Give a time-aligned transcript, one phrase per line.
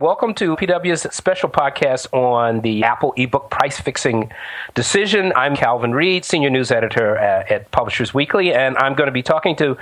[0.00, 4.30] Welcome to PW's special podcast on the Apple ebook price fixing
[4.74, 5.32] decision.
[5.34, 9.24] I'm Calvin Reid, senior news editor at, at Publishers Weekly, and I'm going to be
[9.24, 9.76] talking to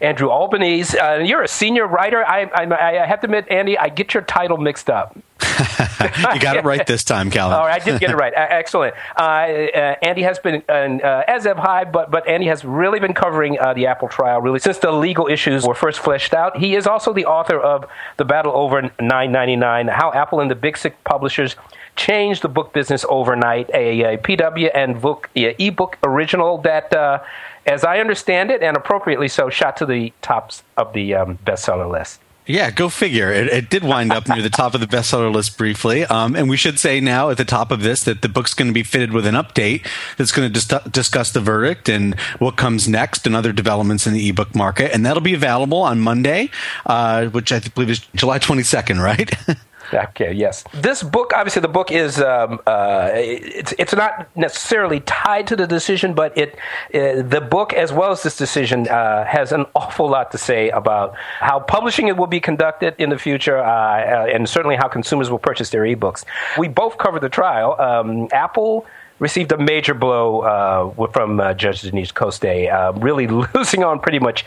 [0.00, 0.96] Andrew Albanese.
[0.96, 2.24] Uh, you're a senior writer.
[2.24, 5.18] I, I, I, have to admit, Andy, I get your title mixed up.
[6.34, 7.58] you got it right this time, Calvin.
[7.58, 8.32] All right, I did get it right.
[8.36, 8.94] Excellent.
[9.18, 13.14] Uh, uh, Andy has been, uh, as have I, but, but Andy has really been
[13.14, 16.58] covering uh, the Apple trial really since the legal issues were first fleshed out.
[16.58, 20.76] He is also the author of The Battle Over 999 how Apple and the big
[20.76, 21.56] six publishers
[21.96, 23.70] changed the book business overnight.
[23.72, 27.22] A, a PW and book, ebook original that, uh,
[27.64, 31.90] as I understand it, and appropriately so, shot to the tops of the um, bestseller
[31.90, 32.20] list.
[32.46, 33.32] Yeah, go figure.
[33.32, 36.04] It, it, did wind up near the top of the bestseller list briefly.
[36.04, 38.68] Um, and we should say now at the top of this that the book's going
[38.68, 39.84] to be fitted with an update
[40.16, 44.12] that's going to dis- discuss the verdict and what comes next and other developments in
[44.12, 44.94] the ebook market.
[44.94, 46.50] And that'll be available on Monday,
[46.86, 49.30] uh, which I believe is July 22nd, right?
[49.92, 50.32] Okay.
[50.32, 50.64] Yes.
[50.72, 55.66] This book, obviously, the book is um, uh, it's it's not necessarily tied to the
[55.66, 56.54] decision, but it
[56.94, 60.70] uh, the book as well as this decision uh, has an awful lot to say
[60.70, 64.88] about how publishing it will be conducted in the future, uh, uh, and certainly how
[64.88, 66.24] consumers will purchase their ebooks.
[66.58, 67.80] We both covered the trial.
[67.80, 68.86] Um, Apple
[69.18, 74.18] received a major blow uh, from uh, Judge Denise Cote, uh, really losing on pretty
[74.18, 74.44] much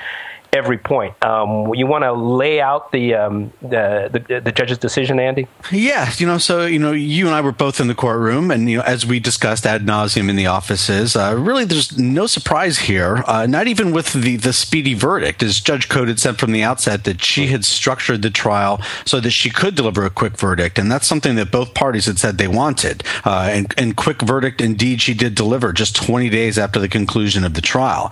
[0.53, 1.13] every point.
[1.23, 5.47] Um, you want to lay out the, um, the, the the judge's decision, Andy?
[5.71, 8.69] Yes, you know, so you know, you and I were both in the courtroom, and
[8.69, 12.79] you know, as we discussed ad nauseum in the offices, uh, really, there's no surprise
[12.79, 13.23] here.
[13.27, 16.63] Uh, not even with the the speedy verdict, as Judge Cote had said from the
[16.63, 20.79] outset that she had structured the trial so that she could deliver a quick verdict,
[20.79, 23.03] and that's something that both parties had said they wanted.
[23.23, 27.43] Uh, and, and quick verdict, indeed, she did deliver just 20 days after the conclusion
[27.43, 28.11] of the trial.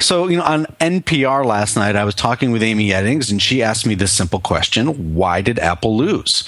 [0.00, 3.62] So, you know, on NPR last night, I was talking with Amy Eddings, and she
[3.62, 6.44] asked me this simple question: Why did Apple lose?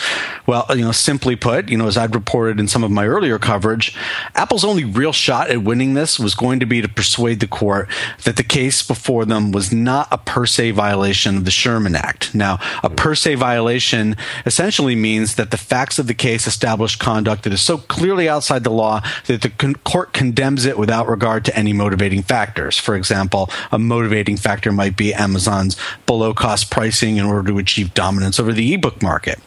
[0.46, 3.38] Well, you know, simply put, you know, as I'd reported in some of my earlier
[3.38, 3.96] coverage,
[4.34, 7.88] Apple's only real shot at winning this was going to be to persuade the court
[8.24, 12.34] that the case before them was not a per se violation of the Sherman Act.
[12.34, 17.44] Now, a per se violation essentially means that the facts of the case establish conduct
[17.44, 21.44] that is so clearly outside the law that the con- court condemns it without regard
[21.44, 22.78] to any motivating factors.
[22.78, 25.76] For example, a motivating factor might be Amazon's
[26.06, 29.38] below cost pricing in order to achieve dominance over the ebook market.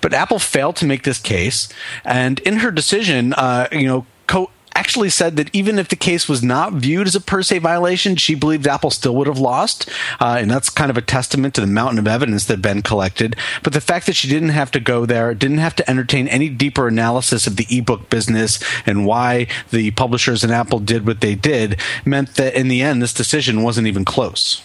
[0.00, 1.68] But Apple failed to make this case,
[2.04, 6.28] and in her decision, uh, you know, Cote actually said that even if the case
[6.28, 9.90] was not viewed as a per se violation, she believed Apple still would have lost.
[10.20, 13.34] Uh, and that's kind of a testament to the mountain of evidence that Ben collected.
[13.64, 16.48] But the fact that she didn't have to go there, didn't have to entertain any
[16.48, 21.34] deeper analysis of the ebook business and why the publishers and Apple did what they
[21.34, 24.62] did, meant that in the end, this decision wasn't even close.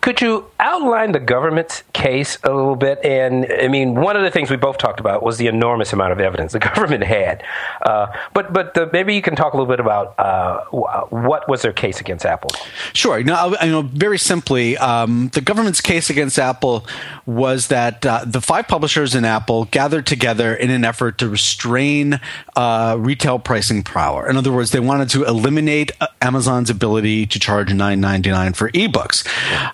[0.00, 3.04] Could you outline the government's case a little bit?
[3.04, 6.12] And I mean, one of the things we both talked about was the enormous amount
[6.12, 7.42] of evidence the government had.
[7.82, 10.64] Uh, but but the, maybe you can talk a little bit about uh,
[11.10, 12.50] what was their case against Apple.
[12.92, 13.22] Sure.
[13.22, 16.86] Now, you know, very simply, um, the government's case against Apple
[17.24, 22.20] was that uh, the five publishers in Apple gathered together in an effort to restrain
[22.54, 24.28] uh, retail pricing power.
[24.28, 28.52] In other words, they wanted to eliminate uh, Amazon's ability to charge nine ninety nine
[28.52, 29.26] for ebooks.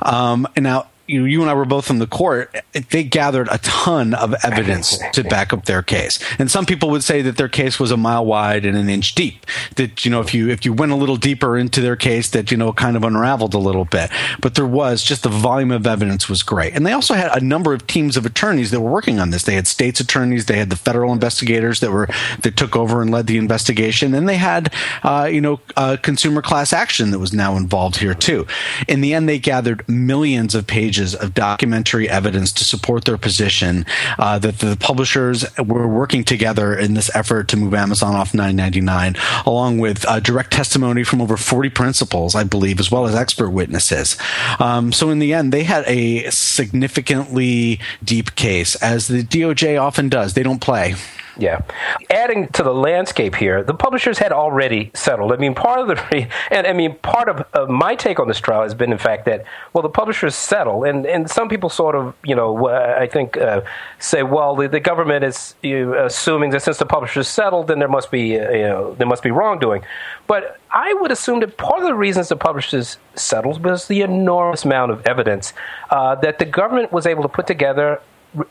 [0.05, 2.57] Um, and now you, you and I were both in the court,
[2.91, 6.19] they gathered a ton of evidence to back up their case.
[6.39, 9.15] And some people would say that their case was a mile wide and an inch
[9.15, 9.47] deep.
[9.77, 12.51] That you know, if you if you went a little deeper into their case, that
[12.51, 14.11] you know, kind of unraveled a little bit.
[14.41, 16.75] But there was just the volume of evidence was great.
[16.75, 19.45] And they also had a number of teams of attorneys that were working on this.
[19.45, 22.09] They had states attorneys, they had the federal investigators that were
[22.43, 25.61] that took over and led the investigation, and they had uh, you know
[26.03, 28.47] consumer class action that was now involved here too.
[28.89, 33.19] In the end, they gathered millions of pages pages of documentary evidence to support their
[33.19, 33.85] position
[34.19, 39.47] uh, that the publishers were working together in this effort to move Amazon off 9.99,
[39.47, 43.51] along with uh, direct testimony from over 40 principals, I believe, as well as expert
[43.51, 44.17] witnesses.
[44.61, 50.09] Um, so in the end, they had a significantly deep case, as the DOJ often
[50.09, 50.35] does.
[50.35, 50.95] They don't play.
[51.39, 51.63] Yeah.
[52.11, 55.33] Adding to the landscape here, the publishers had already settled.
[55.33, 58.39] I mean, part of the, and I mean, part of, of my take on this
[58.39, 60.85] trial has been, in fact, that, well, the publishers settle.
[60.85, 63.63] And, and some people sort of, you know, I think, uh,
[63.99, 67.89] say, well, the, the government is you, assuming that since the publishers settled, then there
[67.89, 69.85] must be, uh, you know, there must be wrongdoing.
[70.27, 74.65] But I would assume that part of the reasons the publishers settled was the enormous
[74.65, 75.55] amount of evidence
[75.91, 78.01] uh, that the government was able to put together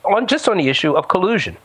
[0.04, 1.58] on just on the issue of collusion.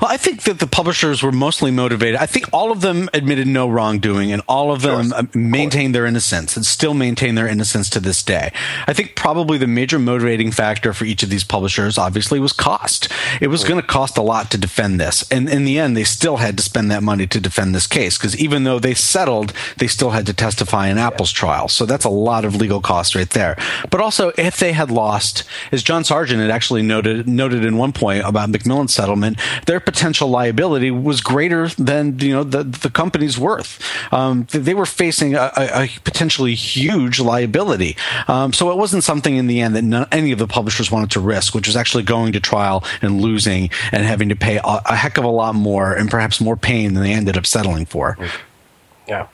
[0.00, 2.16] Well, I think that the publishers were mostly motivated.
[2.16, 6.06] I think all of them admitted no wrongdoing and all of them uh, maintained their
[6.06, 8.52] innocence and still maintain their innocence to this day.
[8.86, 13.08] I think probably the major motivating factor for each of these publishers obviously was cost.
[13.40, 15.30] It was going to cost a lot to defend this.
[15.30, 18.16] And in the end, they still had to spend that money to defend this case
[18.16, 21.68] because even though they settled, they still had to testify in Apple's trial.
[21.68, 23.56] So that's a lot of legal costs right there.
[23.90, 27.92] But also, if they had lost, as John Sargent had actually noted, noted in one
[27.92, 33.38] point about Macmillan's settlement, their potential liability was greater than you know the, the company's
[33.38, 33.80] worth.
[34.12, 37.96] Um, they were facing a, a, potentially huge liability.
[38.28, 41.10] Um, so it wasn't something in the end that none, any of the publishers wanted
[41.12, 44.62] to risk, which was actually going to trial and losing and having to pay a,
[44.64, 47.86] a heck of a lot more and perhaps more pain than they ended up settling
[47.86, 48.16] for.
[49.10, 49.26] Yeah.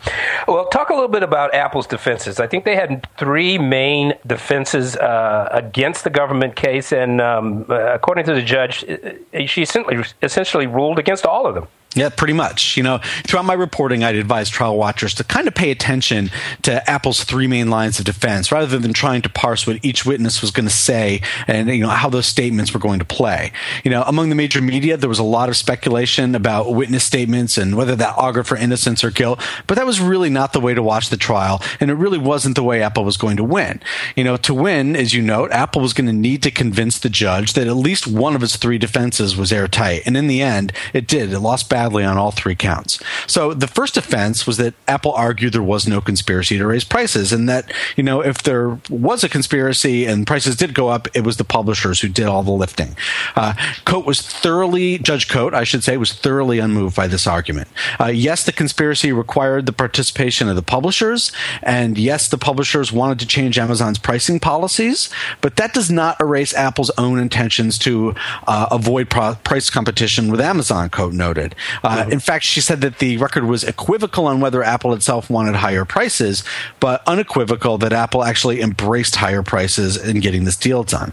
[0.48, 2.40] Well, talk a little bit about Apple's defenses.
[2.40, 7.92] I think they had three main defenses uh, against the government case, and um, uh,
[7.92, 11.68] according to the judge, uh, she essentially, essentially ruled against all of them.
[11.96, 12.76] Yeah, pretty much.
[12.76, 16.30] You know, throughout my reporting, I'd advise trial watchers to kind of pay attention
[16.62, 20.42] to Apple's three main lines of defense rather than trying to parse what each witness
[20.42, 23.50] was going to say and, you know, how those statements were going to play.
[23.82, 27.56] You know, among the major media, there was a lot of speculation about witness statements
[27.56, 30.74] and whether that augured for innocence or guilt, but that was really not the way
[30.74, 33.80] to watch the trial, and it really wasn't the way Apple was going to win.
[34.14, 37.08] You know, to win, as you note, Apple was going to need to convince the
[37.08, 40.74] judge that at least one of its three defenses was airtight, and in the end,
[40.92, 41.32] it did.
[41.32, 42.98] It lost badly badly on all three counts.
[43.26, 47.32] So the first offense was that Apple argued there was no conspiracy to raise prices,
[47.32, 51.22] and that you know if there was a conspiracy and prices did go up, it
[51.22, 52.96] was the publishers who did all the lifting.
[53.36, 53.54] Uh,
[53.84, 57.68] Cote was thoroughly Judge Cote, I should say, was thoroughly unmoved by this argument.
[58.00, 61.30] Uh, yes, the conspiracy required the participation of the publishers,
[61.62, 65.08] and yes, the publishers wanted to change Amazon's pricing policies,
[65.40, 68.14] but that does not erase Apple's own intentions to
[68.48, 70.90] uh, avoid pro- price competition with Amazon.
[70.90, 71.54] Cote noted.
[71.82, 72.12] Uh, mm-hmm.
[72.12, 75.84] In fact, she said that the record was equivocal on whether Apple itself wanted higher
[75.84, 76.44] prices,
[76.80, 81.12] but unequivocal that Apple actually embraced higher prices in getting this deal done.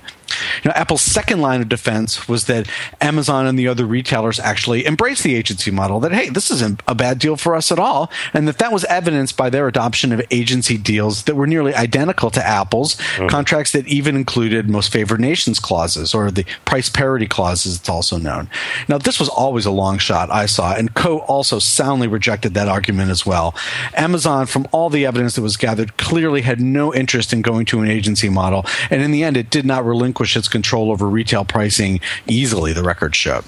[0.63, 2.67] You know, Apple's second line of defense was that
[3.01, 5.99] Amazon and the other retailers actually embraced the agency model.
[5.99, 8.83] That hey, this isn't a bad deal for us at all, and that that was
[8.85, 13.29] evidenced by their adoption of agency deals that were nearly identical to Apple's mm.
[13.29, 17.77] contracts that even included most favored nations clauses or the price parity clauses.
[17.77, 18.49] It's also known.
[18.87, 20.29] Now, this was always a long shot.
[20.31, 23.55] I saw, and Cote also soundly rejected that argument as well.
[23.95, 27.81] Amazon, from all the evidence that was gathered, clearly had no interest in going to
[27.81, 31.45] an agency model, and in the end, it did not relinquish its control over retail
[31.45, 33.43] pricing easily, the records showed.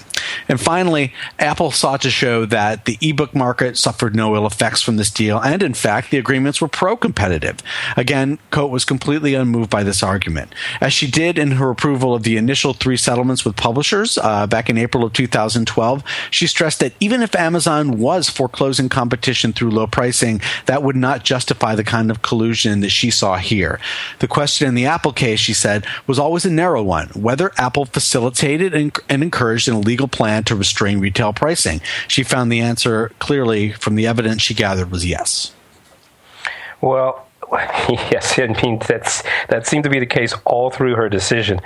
[0.48, 4.96] And finally, Apple sought to show that the ebook market suffered no ill effects from
[4.96, 7.58] this deal, and in fact, the agreements were pro competitive.
[7.96, 10.54] Again, Cote was completely unmoved by this argument.
[10.80, 14.68] As she did in her approval of the initial three settlements with publishers uh, back
[14.70, 19.86] in April of 2012, she stressed that even if Amazon was foreclosing competition through low
[19.86, 23.80] pricing, that would not justify the kind of collusion that she saw here.
[24.20, 27.84] The question in the Apple case, she said, was always a narrow one whether Apple
[27.84, 31.80] facilitated and encouraged an illegal plan to restrain retail pricing.
[32.08, 35.52] She found the answer clearly from the evidence she gathered was yes.
[36.80, 37.26] Well,
[37.88, 41.60] yes, I mean that's that seemed to be the case all through her decision.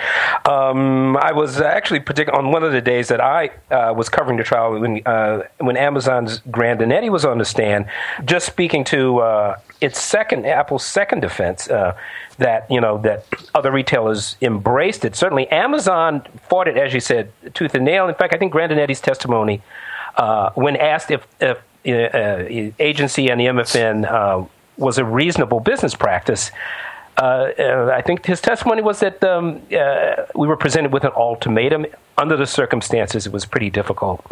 [0.44, 4.36] Um, I was actually particular on one of the days that I uh, was covering
[4.36, 7.86] the trial when uh, when Amazon's Grandinetti was on the stand,
[8.26, 11.96] just speaking to uh, its second Apple's second defense uh,
[12.38, 13.24] that you know that
[13.54, 15.16] other retailers embraced it.
[15.16, 18.08] Certainly, Amazon fought it, as you said, tooth and nail.
[18.08, 19.62] In fact, I think Grandinetti's testimony,
[20.16, 22.44] uh, when asked if, if uh,
[22.78, 24.44] agency and the MFN uh,
[24.76, 26.50] was a reasonable business practice.
[27.16, 29.62] Uh, uh, I think his testimony was that um,
[30.34, 31.86] we were presented with an ultimatum.
[32.18, 34.24] Under the circumstances, it was pretty difficult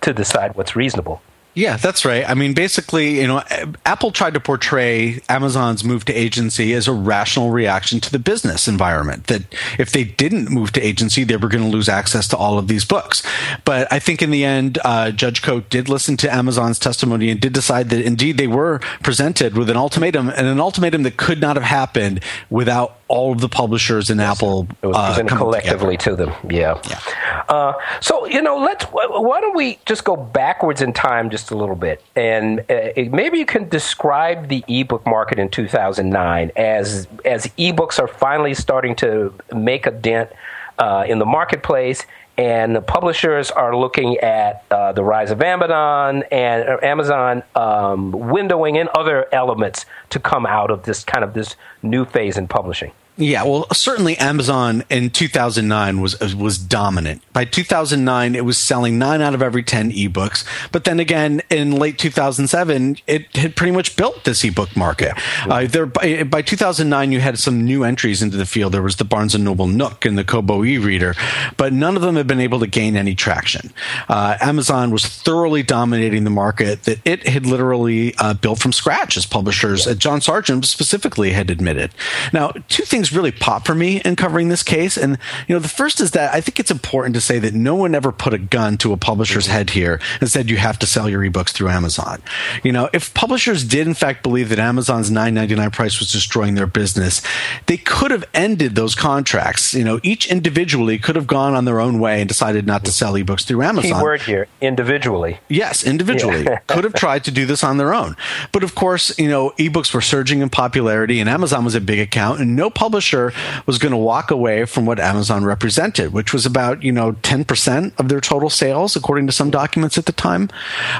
[0.00, 1.22] to decide what's reasonable.
[1.54, 2.28] Yeah, that's right.
[2.28, 3.42] I mean, basically, you know,
[3.84, 8.68] Apple tried to portray Amazon's move to agency as a rational reaction to the business
[8.68, 9.26] environment.
[9.26, 9.42] That
[9.76, 12.68] if they didn't move to agency, they were going to lose access to all of
[12.68, 13.24] these books.
[13.64, 17.40] But I think in the end, uh, Judge Cote did listen to Amazon's testimony and
[17.40, 21.40] did decide that indeed they were presented with an ultimatum, and an ultimatum that could
[21.40, 25.96] not have happened without all of the publishers in yes, Apple it was uh, collectively
[25.96, 26.26] together.
[26.26, 26.50] to them.
[26.50, 26.80] Yeah.
[26.88, 27.44] yeah.
[27.48, 28.84] Uh, so you know, let's.
[28.84, 33.38] Why don't we just go backwards in time just a little bit, and uh, maybe
[33.38, 39.34] you can describe the ebook market in 2009 as as ebooks are finally starting to
[39.52, 40.30] make a dent
[40.78, 42.06] uh, in the marketplace.
[42.38, 48.12] And the publishers are looking at uh, the rise of Amazon and uh, Amazon um,
[48.12, 52.48] windowing and other elements to come out of this kind of this new phase in
[52.48, 52.92] publishing.
[53.20, 57.22] Yeah, well, certainly Amazon in 2009 was was dominant.
[57.34, 60.44] By 2009, it was selling nine out of every 10 ebooks.
[60.72, 65.12] But then again, in late 2007, it had pretty much built this ebook market.
[65.46, 65.54] Yeah.
[65.54, 68.72] Uh, there, by, by, 2009, you had some new entries into the field.
[68.72, 71.14] There was the Barnes and Noble Nook and the Kobo e-reader,
[71.58, 73.70] but none of them had been able to gain any traction.
[74.08, 79.18] Uh, Amazon was thoroughly dominating the market that it had literally uh, built from scratch,
[79.18, 79.92] as publishers, yeah.
[79.92, 81.90] John Sargent specifically had admitted.
[82.32, 84.96] Now, two things really pop for me in covering this case.
[84.96, 87.74] And, you know, the first is that I think it's important to say that no
[87.74, 89.52] one ever put a gun to a publisher's mm-hmm.
[89.52, 92.22] head here and said you have to sell your ebooks through Amazon.
[92.62, 96.66] You know, if publishers did in fact believe that Amazon's 9.99 price was destroying their
[96.66, 97.22] business,
[97.66, 99.74] they could have ended those contracts.
[99.74, 102.92] You know, each individually could have gone on their own way and decided not to
[102.92, 103.98] sell ebooks through Amazon.
[103.98, 105.38] Key word here, individually.
[105.48, 106.44] Yes, individually.
[106.44, 106.58] Yeah.
[106.66, 108.16] could have tried to do this on their own.
[108.52, 111.98] But of course, you know, ebooks were surging in popularity and Amazon was a big
[111.98, 113.32] account and no publisher publisher
[113.64, 117.44] was going to walk away from what Amazon represented, which was about you know ten
[117.44, 120.50] percent of their total sales, according to some documents at the time.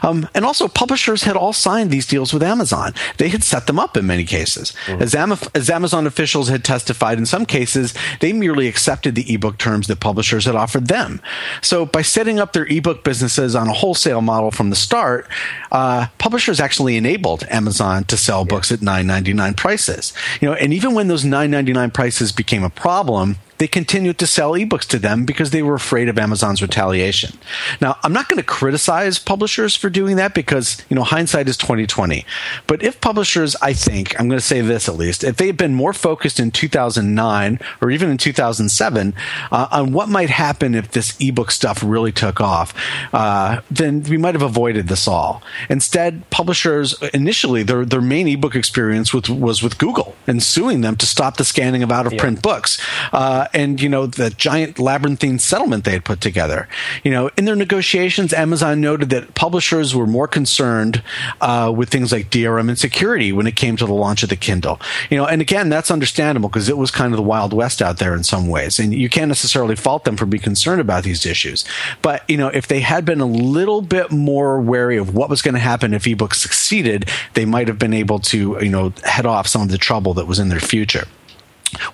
[0.03, 2.95] Um, and also, publishers had all signed these deals with Amazon.
[3.19, 5.03] They had set them up in many cases, mm-hmm.
[5.03, 7.19] as, Am- as Amazon officials had testified.
[7.19, 11.21] In some cases, they merely accepted the ebook terms that publishers had offered them.
[11.61, 15.29] So, by setting up their ebook businesses on a wholesale model from the start,
[15.71, 18.55] uh, publishers actually enabled Amazon to sell yeah.
[18.55, 20.15] books at nine ninety nine prices.
[20.41, 24.17] You know, and even when those nine ninety nine prices became a problem, they continued
[24.19, 27.39] to sell ebooks to them because they were afraid of Amazon's retaliation.
[27.79, 31.59] Now, I'm not going to criticize publishers for doing that because, you know, hindsight is
[31.59, 32.25] 2020.
[32.67, 35.59] But if publishers, I think, I'm going to say this at least, if they had
[35.59, 39.15] been more focused in 2009 or even in 2007
[39.53, 42.73] uh, on what might happen if this ebook stuff really took off,
[43.13, 45.43] uh, then we might have avoided this all.
[45.69, 50.97] Instead, publishers initially their their main ebook experience with, was with Google and suing them
[50.97, 52.41] to stop the scanning of out of print yeah.
[52.41, 52.81] books.
[53.13, 56.69] Uh, and you know the giant labyrinthine settlement they had put together.
[57.03, 61.03] You know, in their negotiations, Amazon noted that publishers were more concerned
[61.41, 64.37] uh, with things like DRM and security when it came to the launch of the
[64.37, 64.81] Kindle.
[65.11, 67.99] You know, and again, that's understandable because it was kind of the wild west out
[67.99, 71.27] there in some ways, and you can't necessarily fault them for being concerned about these
[71.27, 71.65] issues.
[72.03, 75.43] But you know, if they had been a little bit more wary of what was
[75.43, 79.27] going to happen if ebooks succeeded, they might have been able to you know head
[79.27, 81.07] off some of the trouble that was in their future.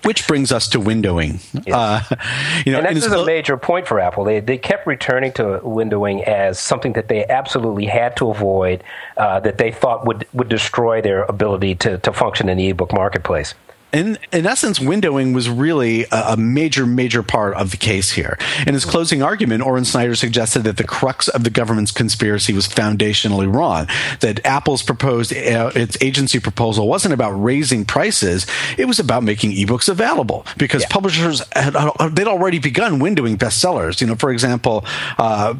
[0.03, 1.39] Which brings us to windowing.
[1.65, 1.75] Yes.
[1.75, 2.15] Uh,
[2.65, 4.23] you know, and this is a major point for Apple.
[4.23, 8.83] They they kept returning to windowing as something that they absolutely had to avoid,
[9.17, 12.93] uh, that they thought would would destroy their ability to to function in the ebook
[12.93, 13.53] marketplace
[13.93, 18.37] in, in essence, windowing was really a, a, major, major part of the case here.
[18.65, 22.67] In his closing argument, Orin Snyder suggested that the crux of the government's conspiracy was
[22.67, 23.87] foundationally wrong.
[24.19, 28.45] That Apple's proposed, uh, its agency proposal wasn't about raising prices;
[28.77, 30.89] it was about making ebooks available because yeah.
[30.89, 31.73] publishers had
[32.11, 34.01] they'd already begun windowing bestsellers.
[34.01, 34.85] You know, for example.
[35.17, 35.55] Uh,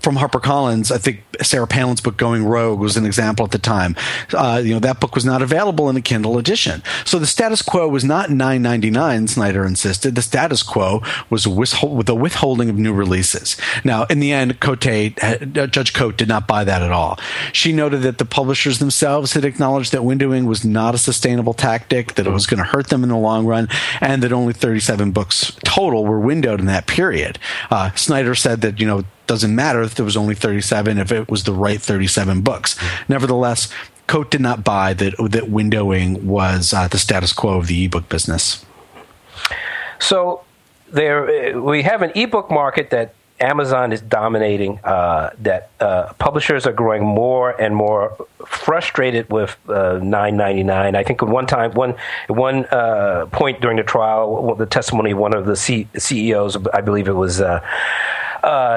[0.00, 3.96] from HarperCollins, I think Sarah Palin's book Going Rogue was an example at the time.
[4.32, 6.82] Uh, you know, that book was not available in a Kindle edition.
[7.04, 10.14] So the status quo was not 9.99, Snyder insisted.
[10.14, 13.56] The status quo was with the withholding of new releases.
[13.84, 17.18] Now, in the end, Cote, uh, Judge Cote did not buy that at all.
[17.52, 22.14] She noted that the publishers themselves had acknowledged that windowing was not a sustainable tactic,
[22.14, 23.68] that it was going to hurt them in the long run,
[24.00, 27.38] and that only 37 books total were windowed in that period.
[27.70, 31.30] Uh, Snyder said that, you know, doesn't matter if there was only 37 if it
[31.30, 32.76] was the right 37 books.
[33.08, 33.72] Nevertheless,
[34.08, 38.08] Cote did not buy that that windowing was uh, the status quo of the ebook
[38.08, 38.66] business.
[40.00, 40.42] So
[40.88, 44.80] there, we have an ebook market that Amazon is dominating.
[44.82, 50.96] Uh, that uh, publishers are growing more and more frustrated with uh, 9.99.
[50.96, 51.94] I think at one time, one
[52.26, 56.80] one uh, point during the trial, the testimony of one of the C- CEOs, I
[56.80, 57.60] believe it was uh, uh,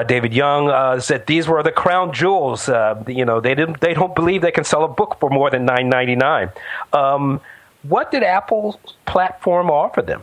[0.04, 2.68] David Young uh, said these were the crown jewels.
[2.68, 5.50] Uh, you know, they didn't, they don't believe they can sell a book for more
[5.50, 6.50] than nine ninety nine.
[6.92, 7.40] Um,
[7.82, 10.22] what did Apple's platform offer them?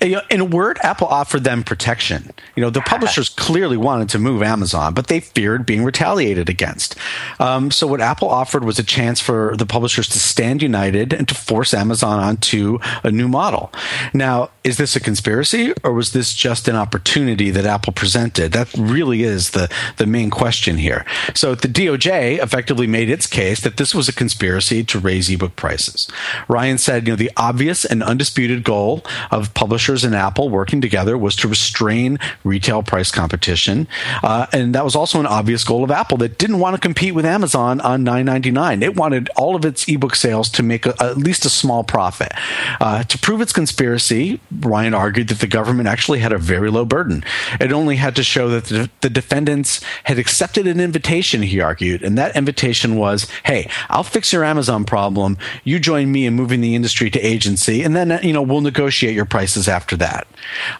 [0.00, 2.32] In a word, Apple offered them protection.
[2.56, 6.96] You know, the publishers clearly wanted to move Amazon, but they feared being retaliated against.
[7.40, 11.26] Um, so what Apple offered was a chance for the publishers to stand united and
[11.28, 13.72] to force Amazon onto a new model.
[14.14, 18.52] Now, is this a conspiracy or was this just an opportunity that Apple presented?
[18.52, 21.04] That really is the, the main question here.
[21.34, 25.56] So the DOJ effectively made its case that this was a conspiracy to raise ebook
[25.56, 26.08] prices.
[26.48, 30.82] Ryan said, you know, the obvious and undisputed goal of publishers publishers and Apple working
[30.82, 33.88] together was to restrain retail price competition,
[34.22, 37.14] uh, and that was also an obvious goal of Apple that didn't want to compete
[37.14, 38.82] with Amazon on 9.99.
[38.82, 42.32] It wanted all of its ebook sales to make a, at least a small profit.
[42.82, 46.84] Uh, to prove its conspiracy, Ryan argued that the government actually had a very low
[46.84, 47.24] burden.
[47.58, 51.40] It only had to show that the, the defendants had accepted an invitation.
[51.40, 55.38] He argued, and that invitation was, "Hey, I'll fix your Amazon problem.
[55.64, 59.14] You join me in moving the industry to agency, and then you know we'll negotiate
[59.14, 60.26] your prices after that."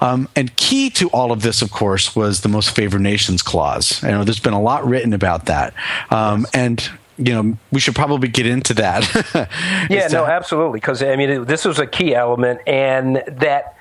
[0.01, 4.03] Um, and key to all of this, of course, was the most favored nations clause.
[4.03, 5.75] You know, there's been a lot written about that,
[6.11, 9.49] um, and you know, we should probably get into that.
[9.91, 10.81] yeah, no, absolutely.
[10.81, 13.77] Because, I mean, this was a key element, and that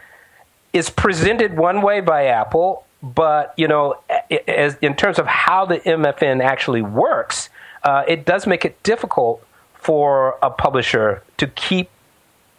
[0.73, 4.01] is presented one way by Apple, but, you know,
[4.47, 7.49] as, in terms of how the MFN actually works,
[7.83, 11.89] uh, it does make it difficult for a publisher to keep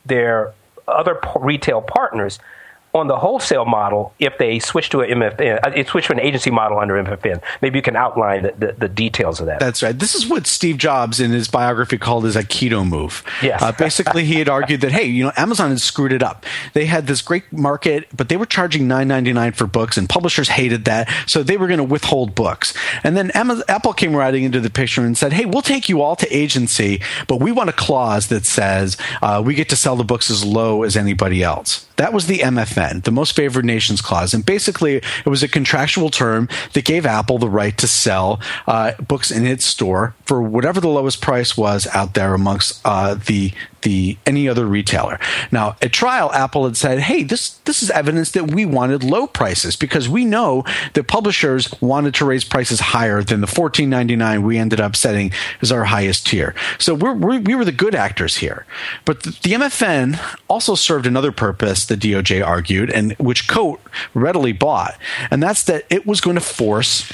[0.04, 0.52] their
[0.88, 2.38] other retail partners
[2.94, 6.50] on the wholesale model if they switch to an MFN, uh, switch to an agency
[6.50, 7.42] model under MFN.
[7.62, 9.58] Maybe you can outline the, the, the, details of that.
[9.58, 9.98] That's right.
[9.98, 13.24] This is what Steve Jobs in his biography called his Aikido move.
[13.42, 13.62] Yes.
[13.62, 16.44] Uh, basically, he had argued that hey, you know, Amazon had screwed it up.
[16.74, 20.08] They had this great market, but they were charging nine ninety nine for books, and
[20.08, 22.74] publishers hated that, so they were going to withhold books.
[23.02, 26.02] And then Amazon, Apple came riding into the picture and said, hey, we'll take you
[26.02, 29.96] all to agency, but we want a clause that says uh, we get to sell
[29.96, 31.86] the books as low as anybody else.
[31.96, 34.34] That was the MFN, the Most Favored Nations Clause.
[34.34, 38.92] And basically, it was a contractual term that gave Apple the right to sell uh,
[38.94, 43.52] books in its store for whatever the lowest price was out there amongst uh, the
[43.82, 45.20] the any other retailer.
[45.50, 49.26] Now, at trial, Apple had said, "Hey, this this is evidence that we wanted low
[49.26, 54.16] prices because we know that publishers wanted to raise prices higher than the fourteen ninety
[54.16, 56.54] nine we ended up setting as our highest tier.
[56.78, 58.64] So we're, we're, we were the good actors here.
[59.04, 63.82] But the, the MFN also served another purpose, the DOJ argued, and which Cote
[64.14, 64.96] readily bought,
[65.30, 67.12] and that's that it was going to force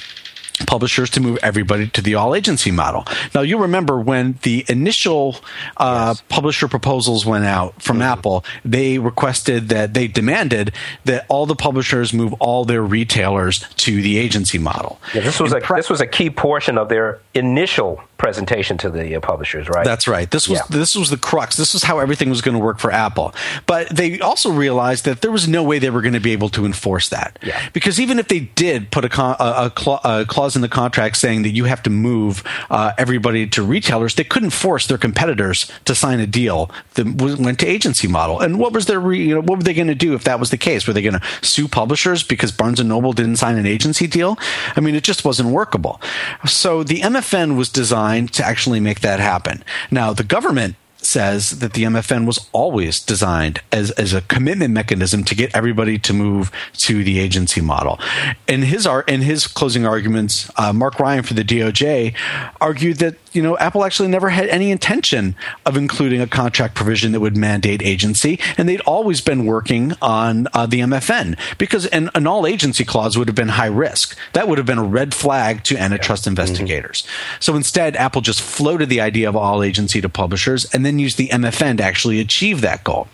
[0.67, 3.05] publishers to move everybody to the all agency model.
[3.35, 5.37] Now, you remember when the initial
[5.77, 6.23] uh, yes.
[6.29, 8.03] publisher proposals went out from mm-hmm.
[8.03, 10.73] Apple, they requested that they demanded
[11.05, 15.01] that all the publishers move all their retailers to the agency model.
[15.15, 18.91] Yeah, this was a pre- this was a key portion of their initial presentation to
[18.91, 19.85] the uh, publishers, right?
[19.85, 20.31] That's right.
[20.31, 20.77] This was yeah.
[20.77, 21.57] this was the crux.
[21.57, 23.33] This was how everything was going to work for Apple.
[23.67, 26.49] But they also realized that there was no way they were going to be able
[26.51, 27.39] to enforce that.
[27.43, 27.69] Yeah.
[27.73, 31.17] Because even if they did put a, con- a, a, a clause in the contract
[31.17, 35.71] saying that you have to move uh, everybody to retailers, they couldn't force their competitors
[35.85, 38.41] to sign a deal that went to agency model.
[38.41, 40.41] And what was their re- you know what were they going to do if that
[40.41, 40.87] was the case?
[40.87, 44.37] Were they going to sue publishers because Barnes and Noble didn't sign an agency deal?
[44.75, 46.01] I mean, it just wasn't workable.
[46.47, 49.63] So the MFN was designed designed to actually make that happen.
[49.91, 50.77] Now, the government
[51.09, 55.99] says that the MFN was always designed as, as a commitment mechanism to get everybody
[55.99, 57.99] to move to the agency model.
[58.47, 62.15] In his art, in his closing arguments, uh, Mark Ryan for the DOJ
[62.61, 67.13] argued that you know Apple actually never had any intention of including a contract provision
[67.13, 72.11] that would mandate agency, and they'd always been working on uh, the MFN because an,
[72.15, 74.17] an, all agency clause would have been high risk.
[74.33, 76.31] That would have been a red flag to antitrust yeah.
[76.31, 77.03] investigators.
[77.03, 77.37] Mm-hmm.
[77.41, 81.19] So instead, Apple just floated the idea of all agency to publishers, and then used
[81.19, 83.09] the MFN to actually achieve that goal.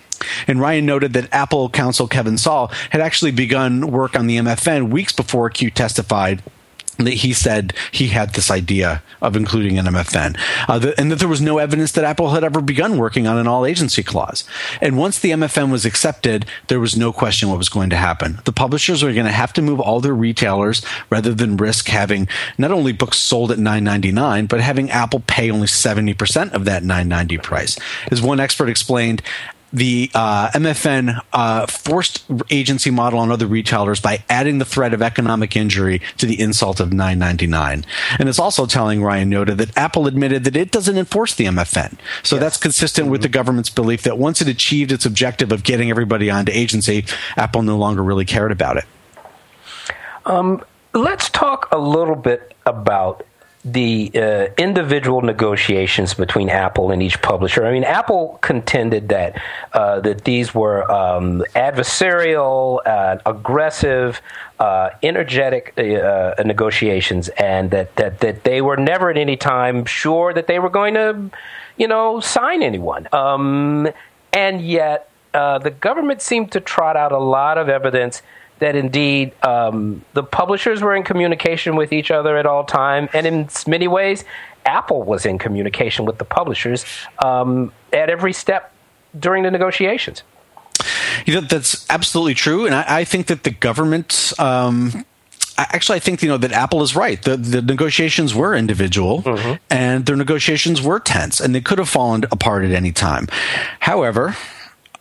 [0.46, 4.90] And Ryan noted that Apple counsel Kevin Saul had actually begun work on the MFN
[4.90, 6.42] weeks before Cue testified
[6.98, 11.18] that he said he had this idea of including an MFN, uh, the, and that
[11.18, 14.44] there was no evidence that Apple had ever begun working on an all agency clause.
[14.80, 18.40] And once the MFN was accepted, there was no question what was going to happen.
[18.44, 22.28] The publishers were going to have to move all their retailers rather than risk having
[22.58, 27.42] not only books sold at 9.99, but having Apple pay only 70% of that 9.90
[27.42, 27.78] price.
[28.10, 29.22] As one expert explained,
[29.74, 35.02] the uh, MFN uh, forced agency model on other retailers by adding the threat of
[35.02, 37.84] economic injury to the insult of 9.99.
[38.18, 41.98] And it's also telling Ryan noted that Apple admitted that it doesn't enforce the MFN.
[42.22, 42.42] So yes.
[42.42, 43.12] that's consistent mm-hmm.
[43.12, 47.04] with the government's belief that once it achieved its objective of getting everybody onto agency,
[47.36, 48.84] Apple no longer really cared about it.
[50.24, 53.26] Um, let's talk a little bit about
[53.64, 57.64] the uh, individual negotiations between Apple and each publisher.
[57.64, 59.40] I mean, Apple contended that
[59.72, 64.20] uh, that these were um, adversarial, uh, aggressive,
[64.58, 70.34] uh, energetic uh, negotiations, and that, that that they were never at any time sure
[70.34, 71.30] that they were going to,
[71.78, 73.08] you know, sign anyone.
[73.12, 73.88] Um,
[74.30, 78.22] and yet, uh, the government seemed to trot out a lot of evidence
[78.58, 83.26] that indeed um, the publishers were in communication with each other at all time, and
[83.26, 84.24] in many ways,
[84.66, 86.84] Apple was in communication with the publishers
[87.22, 88.72] um, at every step
[89.18, 90.22] during the negotiations.
[91.26, 92.66] You know, that's absolutely true.
[92.66, 95.04] And I, I think that the government, um,
[95.56, 97.20] actually, I think you know that Apple is right.
[97.22, 99.54] The the negotiations were individual, mm-hmm.
[99.70, 103.28] and their negotiations were tense, and they could have fallen apart at any time.
[103.80, 104.36] However,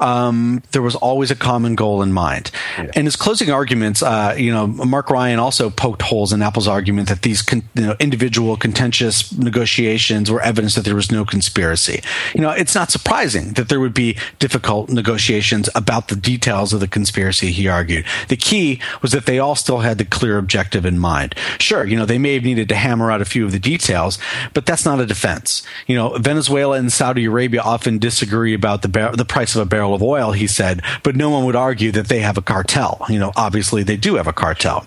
[0.03, 2.51] um, there was always a common goal in mind.
[2.77, 2.91] Yeah.
[2.95, 7.07] In his closing arguments, uh, you know, Mark Ryan also poked holes in Apple's argument
[7.07, 12.01] that these con- you know, individual contentious negotiations were evidence that there was no conspiracy.
[12.35, 16.81] You know, it's not surprising that there would be difficult negotiations about the details of
[16.81, 17.51] the conspiracy.
[17.53, 21.33] He argued the key was that they all still had the clear objective in mind.
[21.59, 24.19] Sure, you know, they may have needed to hammer out a few of the details,
[24.53, 25.63] but that's not a defense.
[25.87, 29.65] You know, Venezuela and Saudi Arabia often disagree about the bar- the price of a
[29.65, 33.05] barrel of oil, he said, but no one would argue that they have a cartel.
[33.09, 34.85] You know, obviously they do have a cartel.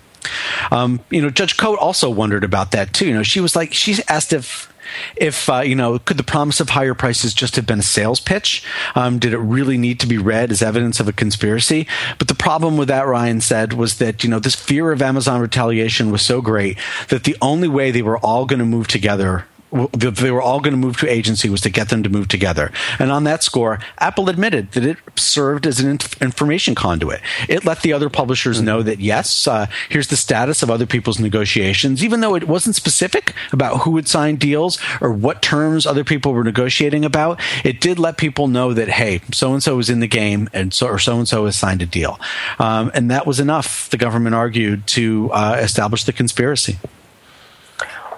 [0.71, 3.07] Um, you know, Judge Cote also wondered about that too.
[3.07, 4.73] You know, she was like, she asked if
[5.15, 8.21] if uh, you know could the promise of higher prices just have been a sales
[8.21, 8.63] pitch
[8.95, 11.85] um, did it really need to be read as evidence of a conspiracy
[12.17, 15.41] but the problem with that ryan said was that you know this fear of amazon
[15.41, 16.77] retaliation was so great
[17.09, 20.73] that the only way they were all going to move together they were all going
[20.73, 22.71] to move to agency was to get them to move together.
[22.99, 27.21] And on that score, Apple admitted that it served as an information conduit.
[27.49, 31.19] It let the other publishers know that yes, uh, here's the status of other people's
[31.19, 36.03] negotiations, even though it wasn't specific about who had signed deals or what terms other
[36.03, 37.39] people were negotiating about.
[37.63, 40.73] It did let people know that hey, so and so was in the game, and
[40.73, 42.19] so or so and so has signed a deal,
[42.59, 43.89] um, and that was enough.
[43.89, 46.77] The government argued to uh, establish the conspiracy.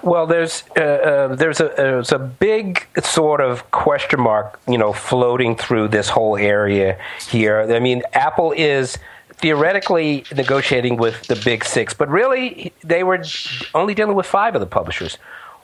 [0.02, 4.92] Well, there's uh, uh, there's a there's a big sort of question mark, you know,
[4.92, 7.60] floating through this whole area here.
[7.60, 8.98] I mean, Apple is
[9.40, 13.22] theoretically negotiating with the big six, but really they were
[13.74, 15.18] only dealing with five of the publishers.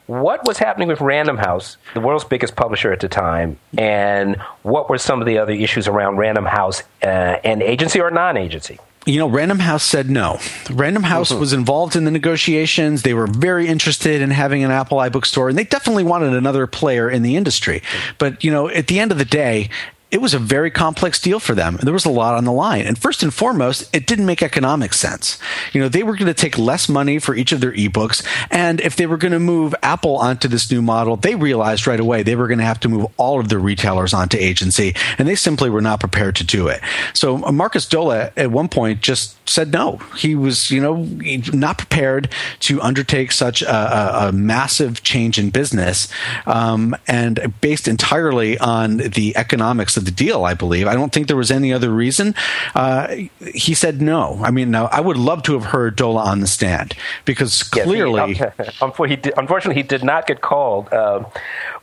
[0.07, 4.89] What was happening with Random House, the world's biggest publisher at the time, and what
[4.89, 7.07] were some of the other issues around Random House uh,
[7.43, 8.79] and agency or non-agency?
[9.07, 10.41] You know, Random House said no.
[10.71, 11.41] Random House mm-hmm.
[11.41, 13.03] was involved in the negotiations.
[13.03, 16.67] They were very interested in having an Apple iBook store, and they definitely wanted another
[16.67, 17.83] player in the industry.
[18.19, 19.71] But, you know, at the end of the day,
[20.17, 21.79] it was a very complex deal for them.
[21.83, 22.87] There was a lot on the line.
[22.87, 25.39] And first and foremost, it didn't make economic sense.
[25.75, 28.27] You know, they were going to take less money for each of their ebooks.
[28.51, 32.01] And if they were going to move Apple onto this new model, they realized right
[32.01, 34.95] away they were going to have to move all of their retailers onto agency.
[35.19, 36.81] And they simply were not prepared to do it.
[37.13, 39.97] So uh, Markus Dohle at one point just said no.
[40.17, 41.07] He was, you know,
[41.53, 42.29] not prepared
[42.61, 46.09] to undertake such a, a, a massive change in business
[46.47, 50.87] um, and based entirely on the economics of the deal, I believe.
[50.87, 52.35] I don't think there was any other reason.
[52.75, 53.15] Uh,
[53.55, 54.41] he said no.
[54.43, 58.35] I mean, now I would love to have heard Dohle on the stand because clearly,
[58.35, 60.93] yes, he, he did, unfortunately, he did not get called.
[60.93, 61.25] Uh,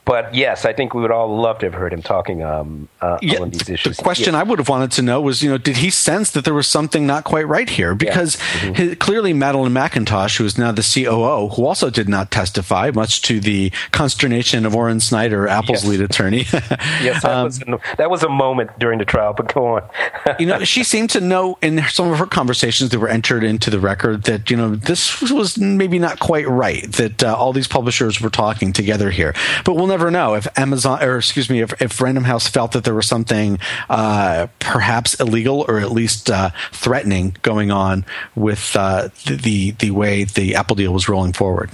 [0.06, 3.20] but yes, I think we would all love to have heard him talking um, uh,
[3.22, 3.98] yeah, on these issues.
[3.98, 4.42] The question yeah.
[4.42, 6.68] I would have wanted to know was, you know, did he sense that there was
[6.68, 7.96] something not quite right here?
[7.96, 8.44] Because yeah.
[8.44, 8.74] mm-hmm.
[8.74, 13.22] his, clearly Madeline McIntosh, who is now the COO, who also did not testify, much
[13.24, 15.86] to the consternation of Orin Snyder, Apple's yes.
[15.86, 16.46] lead attorney.
[16.52, 17.60] yes, that, um, was,
[17.98, 19.34] that was a moment during the trial.
[19.34, 19.90] But go on.
[20.40, 23.70] you know, she seemed to know in some of her conversations that were entered into
[23.70, 26.92] the record that you know this was maybe not quite right.
[26.94, 31.04] That uh, all these publishers were talking together here, but we'll never know if Amazon
[31.04, 35.66] or excuse me, if, if Random House felt that there was something uh, perhaps illegal
[35.68, 40.92] or at least uh, threatening going on with uh, the the way the Apple deal
[40.92, 41.70] was rolling forward.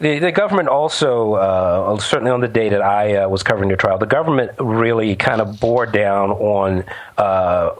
[0.00, 3.76] The, the, government also, uh, certainly on the day that I uh, was covering the
[3.76, 6.84] trial, the government really kind of bore down on
[7.16, 7.70] uh,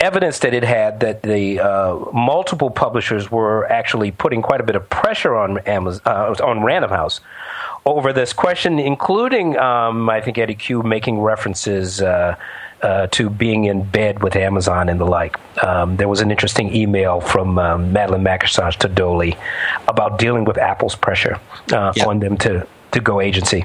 [0.00, 4.76] evidence that it had that the uh, multiple publishers were actually putting quite a bit
[4.76, 7.20] of pressure on Amazon, uh, on Random House
[7.84, 12.36] over this question, including, um, I think, Eddy Cue making references uh,
[12.82, 15.36] uh, to being in bed with Amazon and the like.
[15.64, 19.36] Um, there was an interesting email from um, Madeline McIntosh to Dohle
[19.88, 21.40] about dealing with Apple's pressure
[21.72, 22.06] uh, yep.
[22.06, 23.64] on them to, to go agency.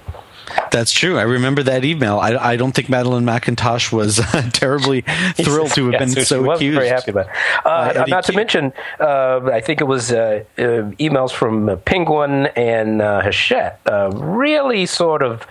[0.72, 1.18] That's true.
[1.18, 2.20] I remember that email.
[2.20, 5.02] I, I don't think Madeline McIntosh was uh, terribly
[5.36, 6.78] thrilled to have yeah, been so, so accused.
[6.78, 7.28] Very happy about.
[7.66, 10.62] Uh, uh, not to mention, uh, I think it was uh, uh,
[11.00, 13.80] emails from Penguin and Hachette,
[14.14, 15.46] really sort of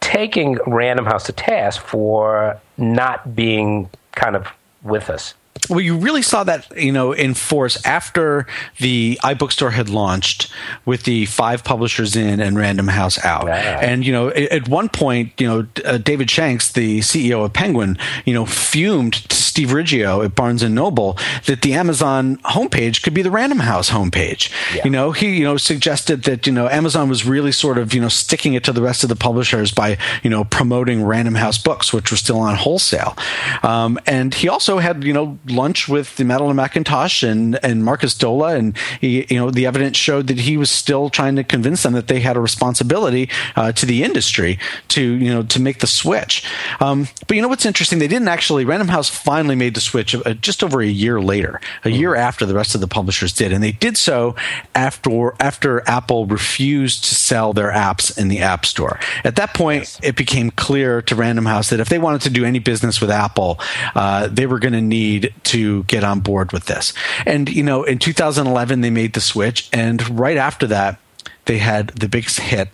[0.00, 4.48] taking Random House to task for not being kind of
[4.82, 5.34] with us
[5.70, 8.46] well, you really saw that, you know, in force after
[8.80, 10.50] the iBookstore had launched
[10.84, 13.48] with the five publishers in and Random House out.
[13.48, 17.96] And, you know, at one point, you know, uh, David Shanks, the CEO of Penguin,
[18.24, 23.14] you know, fumed to Steve Riggio at Barnes and Noble that the Amazon homepage could
[23.14, 24.50] be the Random House homepage.
[24.74, 24.82] Yeah.
[24.84, 28.00] You know, he, you know, suggested that, you know, Amazon was really sort of, you
[28.00, 31.56] know, sticking it to the rest of the publishers by, you know, promoting Random House
[31.56, 33.16] books, which were still on wholesale.
[33.62, 38.14] Um, and he also had, you know, lunch with the Madeline McIntosh and, and Markus
[38.14, 41.82] Dohle, and he, you know the evidence showed that he was still trying to convince
[41.82, 45.80] them that they had a responsibility uh, to the industry to you know to make
[45.80, 46.44] the switch.
[46.80, 47.98] Um, but you know what's interesting?
[47.98, 48.64] They didn't actually.
[48.64, 52.20] Random House finally made the switch uh, just over a year later, a year mm-hmm.
[52.20, 54.34] after the rest of the publishers did, and they did so
[54.74, 58.98] after after Apple refused to sell their apps in the App Store.
[59.24, 60.00] At that point, yes.
[60.02, 63.10] it became clear to Random House that if they wanted to do any business with
[63.10, 63.58] Apple,
[63.94, 66.92] uh, they were going to need to get on board with this.
[67.26, 69.68] And, you know, in 2011, they made the switch.
[69.72, 70.98] And right after that,
[71.46, 72.68] they had the biggest hit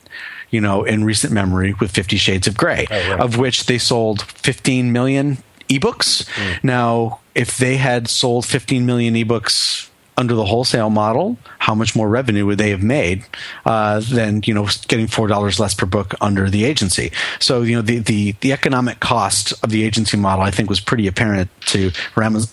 [0.51, 3.21] you know, in recent memory with Fifty Shades of Grey, oh, right.
[3.21, 6.29] of which they sold 15 million ebooks.
[6.35, 6.65] Mm.
[6.65, 9.90] Now, if they had sold 15 million ebooks
[10.21, 13.25] under the wholesale model, how much more revenue would they have made
[13.65, 17.11] uh, than you know getting four dollars less per book under the agency?
[17.39, 20.81] So you know the, the the economic cost of the agency model, I think, was
[20.81, 21.91] pretty apparent to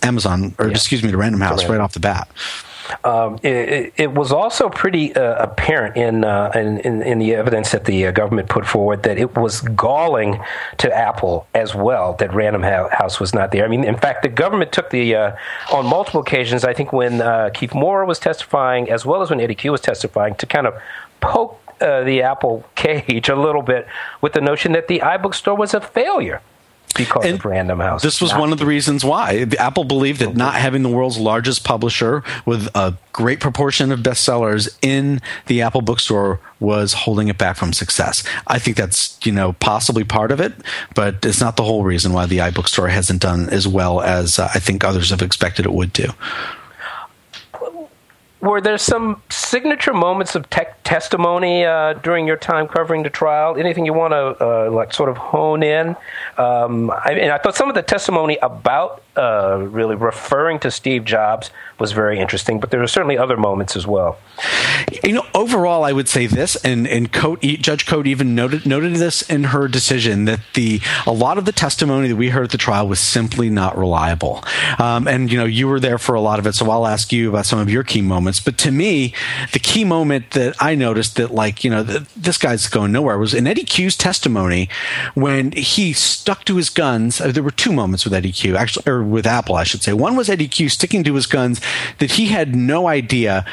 [0.02, 0.72] Amazon or yeah.
[0.72, 2.28] excuse me to Random House right off the bat.
[3.04, 7.72] Um, it, it, was also pretty uh, apparent in, uh, in, in, in, the evidence
[7.72, 10.40] that the uh, government put forward that it was galling
[10.78, 13.64] to Apple as well that Random House was not there.
[13.64, 15.36] I mean, in fact, the government took the uh,
[15.72, 16.64] on multiple occasions.
[16.64, 19.80] I think when uh, Keith Moore was testifying, as well as when Eddy Cue was
[19.80, 20.74] testifying, to kind of
[21.20, 23.86] poke uh, the Apple cage a little bit
[24.20, 26.40] with the notion that the iBook store was a failure
[26.98, 28.02] because and of Random House.
[28.02, 31.64] This was one of the reasons why Apple believed that not having the world's largest
[31.64, 37.56] publisher with a great proportion of bestsellers in the Apple bookstore was holding it back
[37.56, 38.22] from success.
[38.46, 40.52] I think that's, you know, possibly part of it,
[40.94, 44.50] but it's not the whole reason why the iBookstore hasn't done as well as uh,
[44.54, 46.12] I think others have expected it would do
[48.40, 53.58] were there some signature moments of te- testimony uh, during your time covering the trial?
[53.58, 55.94] Anything you want to uh, like sort of hone in?
[56.38, 61.04] Um, I, and I thought some of the testimony about uh, really referring to Steve
[61.04, 64.16] Jobs was very interesting, but there were certainly other moments as well.
[65.04, 68.94] You know, overall, I would say this, and and Cote, Judge Cote even noted noted
[68.94, 72.50] this in her decision that the a lot of the testimony that we heard at
[72.50, 74.44] the trial was simply not reliable.
[74.78, 77.12] Um, and you know, you were there for a lot of it, so I'll ask
[77.12, 78.40] you about some of your key moments.
[78.40, 79.14] But to me,
[79.52, 83.18] the key moment that I noticed that like you know the, this guy's going nowhere
[83.18, 84.68] was in Eddy Cue's testimony
[85.14, 87.20] when he stuck to his guns.
[87.20, 89.92] Uh, there were two moments with Eddy Cue, actually, or with Apple, I should say.
[89.92, 91.60] One was Eddy Cue sticking to his guns
[91.98, 93.44] that he had no idea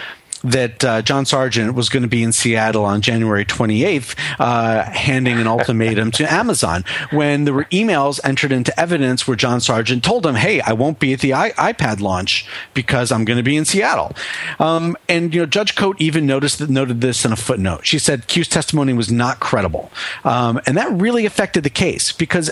[0.46, 5.40] that uh, John Sargent was going to be in Seattle on January 28th, uh, handing
[5.40, 6.84] an ultimatum to Amazon.
[7.12, 11.00] When there were emails entered into evidence where John Sargent told him, "Hey, I won't
[11.00, 14.16] be at the I- iPad launch because I'm going to be in Seattle."
[14.60, 17.86] Um, and you know, Judge Cote even noticed that, noted this in a footnote.
[17.86, 19.92] She said Cue's testimony was not credible,
[20.24, 22.52] um, and that really affected the case because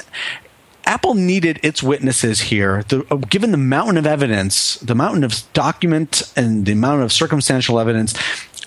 [0.85, 5.43] Apple needed its witnesses here, the, uh, given the mountain of evidence, the mountain of
[5.53, 8.13] document and the amount of circumstantial evidence.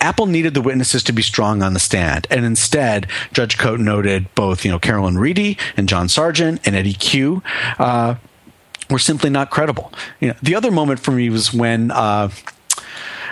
[0.01, 4.33] Apple needed the witnesses to be strong on the stand, and instead, Judge Cote noted
[4.35, 7.43] both, you know, Carolyn Reidy and John Sargent and Eddy Cue.
[7.79, 8.17] uh,
[8.89, 9.93] were simply not credible.
[10.21, 11.91] You know, the other moment for me was when.
[11.91, 12.31] Uh,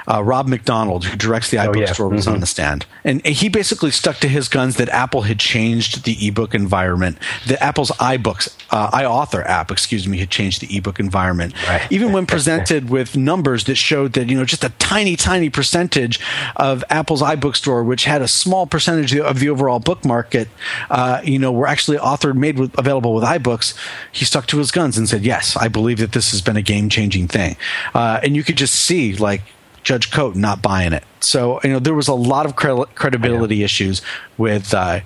[0.06, 1.92] uh, Rob McDonald, who directs the iBook oh, yeah.
[1.92, 2.34] store, was mm-hmm.
[2.34, 6.26] on the stand, and he basically stuck to his guns that Apple had changed the
[6.26, 7.18] ebook environment.
[7.46, 11.54] That Apple's iBooks, uh, iAuthor app, excuse me, had changed the ebook environment.
[11.66, 11.86] Right.
[11.90, 16.20] Even when presented with numbers that showed that you know just a tiny, tiny percentage
[16.56, 20.48] of Apple's iBook store, which had a small percentage of the overall book market,
[20.90, 23.74] uh, you know, were actually authored, made with, available with iBooks.
[24.12, 26.62] He stuck to his guns and said, "Yes, I believe that this has been a
[26.62, 27.56] game changing thing,"
[27.94, 29.42] uh, and you could just see like
[29.84, 31.04] Judge Cote not buying it.
[31.20, 34.02] So you know there was a lot of cre- credibility issues
[34.36, 35.00] with uh,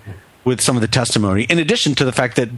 [0.45, 1.45] with some of the testimony.
[1.45, 2.49] In addition to the fact that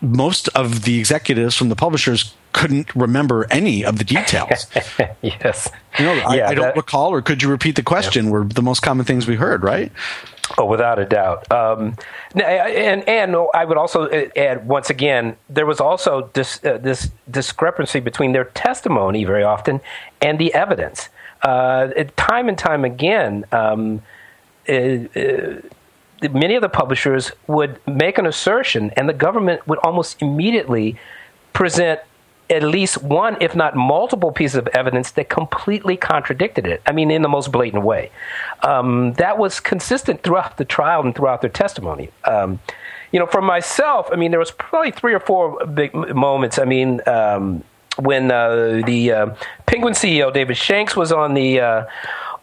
[0.00, 4.66] most of the executives from the publishers couldn't remember any of the details.
[5.22, 5.68] yes.
[5.98, 8.26] You know, I, yeah, I don't that, recall, or could you repeat the question?
[8.26, 8.32] Yeah.
[8.32, 9.92] Were the most common things we heard, right?
[10.56, 11.50] Oh, without a doubt.
[11.52, 11.96] Um,
[12.34, 18.00] and and I would also add once again, there was also this uh, this discrepancy
[18.00, 19.80] between their testimony very often
[20.22, 21.10] and the evidence
[21.42, 24.02] uh, time and time again, um,
[24.68, 25.60] uh, uh,
[26.32, 30.96] many of the publishers would make an assertion, and the government would almost immediately
[31.52, 32.00] present
[32.50, 36.80] at least one, if not multiple pieces of evidence that completely contradicted it.
[36.86, 38.10] I mean, in the most blatant way.
[38.62, 42.10] Um, that was consistent throughout the trial and throughout their testimony.
[42.24, 42.60] Um,
[43.12, 46.58] you know, for myself, I mean, there was probably three or four big moments.
[46.58, 47.64] I mean, um,
[47.98, 49.34] when uh, the uh,
[49.66, 51.86] Penguin CEO David Shanks was on the uh,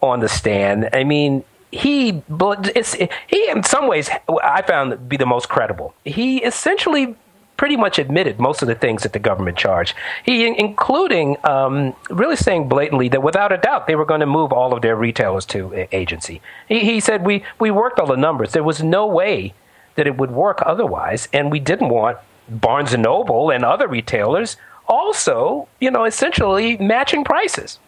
[0.02, 4.10] on the stand, I mean, he it's he in some ways
[4.44, 5.94] I found be the most credible.
[6.04, 7.16] He essentially
[7.58, 9.96] pretty much admitted most of the things that the government charged.
[10.26, 14.52] He, including um, really saying blatantly that without a doubt they were going to move
[14.52, 16.42] all of their retailers to agency.
[16.68, 18.52] He, he said we we worked all the numbers.
[18.52, 19.54] There was no way
[19.96, 22.18] that it would work otherwise, and we didn't want
[22.50, 27.80] Barnes and Noble and other retailers also, you know, essentially matching prices.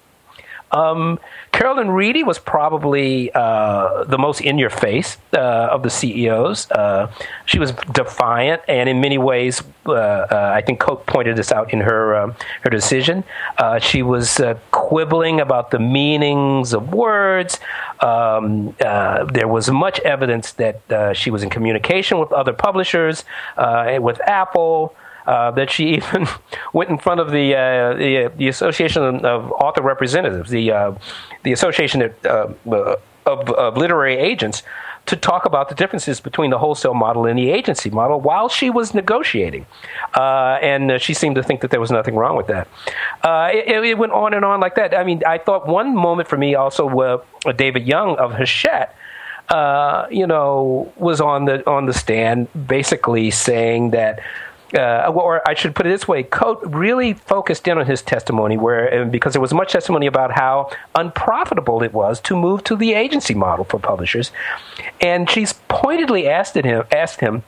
[0.71, 1.19] Um,
[1.51, 6.69] Carolyn Reidy was probably uh, the most in your face uh, of the CEOs.
[6.69, 7.11] Uh,
[7.45, 11.71] she was defiant, and in many ways, uh, uh, I think Cote pointed this out
[11.71, 13.23] in her um, her decision.
[13.57, 17.59] Uh, she was quibbling about the meanings of words.
[18.01, 23.23] Um, there was much evidence that she was in communication with other publishers,
[23.57, 24.93] with Apple
[25.27, 26.27] uh, that she even
[26.73, 30.95] went in front of the uh, the, the, Association of Author Representatives, the uh,
[31.43, 34.63] the Association of, uh, of, of literary agents,
[35.07, 38.69] to talk about the differences between the wholesale model and the agency model while she
[38.69, 39.65] was negotiating.
[40.13, 42.67] Uh, and uh, she seemed to think that there was nothing wrong with that.
[43.23, 44.93] Uh, it, it, went on and on like that.
[44.93, 48.95] I mean, I thought one moment for me also, uh, David Young of Hachette.
[49.49, 54.19] Uh, you know, was on the on the stand, basically saying that
[54.75, 58.57] uh, or I should put it this way, Cote really focused in on his testimony,
[58.57, 62.93] where because there was much testimony about how unprofitable it was to move to the
[62.93, 64.31] agency model for publishers,
[64.99, 67.43] and she's pointedly asked him, asked him,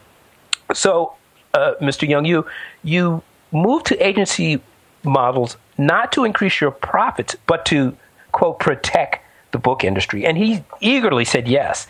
[0.74, 1.16] so,
[1.54, 2.08] uh, Mr.
[2.08, 2.46] Young, you
[2.84, 4.62] you moved to agency
[5.04, 7.98] models not to increase your profits, but to
[8.32, 11.88] quote protect the book industry, and he eagerly said yes.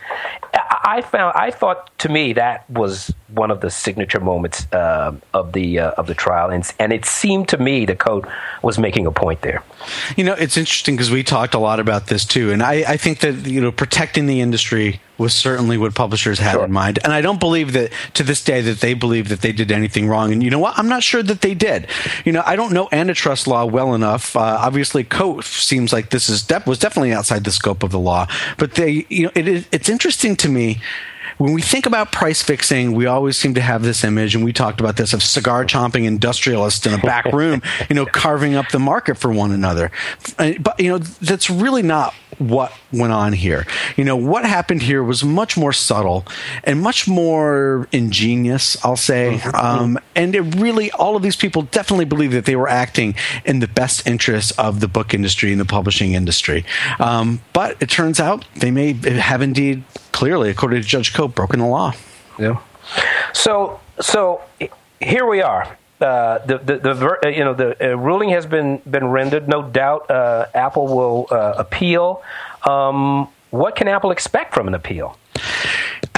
[0.89, 5.53] I found I thought to me that was one of the signature moments uh, of
[5.53, 8.27] the uh, of the trial, and and it seemed to me the Cote
[8.63, 9.61] was making a point there.
[10.17, 12.97] You know, it's interesting because we talked a lot about this too, and I, I
[12.97, 16.65] think that you know protecting the industry was certainly what publishers had sure.
[16.65, 16.97] in mind.
[17.03, 20.07] And I don't believe that to this day that they believe that they did anything
[20.07, 20.31] wrong.
[20.31, 20.79] And you know what?
[20.79, 21.87] I'm not sure that they did.
[22.23, 24.35] You know, I don't know antitrust law well enough.
[24.35, 27.99] Uh, obviously, Cote seems like this is de- was definitely outside the scope of the
[27.99, 28.27] law.
[28.57, 30.78] But they, you know, it is, it's interesting to me
[31.39, 34.51] when we think about price fixing, we always seem to have this image, and we
[34.51, 38.69] talked about this of cigar chomping industrialists in a back room, you know, carving up
[38.69, 39.89] the market for one another.
[40.37, 43.65] But you know, that's really not what went on here.
[43.95, 46.25] You know, what happened here was much more subtle
[46.63, 49.39] and much more ingenious, I'll say.
[49.41, 49.55] Mm-hmm.
[49.55, 53.15] Um, and it really, all of these people definitely believe that they were acting
[53.45, 56.65] in the best interests of the book industry and the publishing industry.
[56.99, 59.83] Um, but it turns out they may have indeed,
[60.19, 61.93] clearly, according to Judge Cote, broken the law.
[62.37, 62.59] Yeah.
[63.31, 64.41] So, so
[64.99, 65.77] here we are.
[66.01, 69.47] Uh, the, the, the, uh, you know the uh, ruling has been been rendered.
[69.47, 72.21] No doubt, uh, Apple will uh, appeal.
[72.67, 75.17] Um, what can Apple expect from an appeal?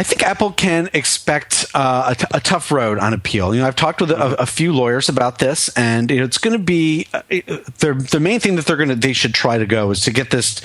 [0.01, 3.53] I think Apple can expect uh, a, t- a tough road on appeal.
[3.53, 6.39] You know, I've talked with a, a few lawyers about this, and you know, it's
[6.39, 9.65] going to be uh, the main thing that they're going to they should try to
[9.67, 10.59] go is to get this